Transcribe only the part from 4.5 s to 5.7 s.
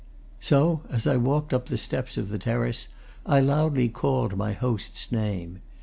host's name.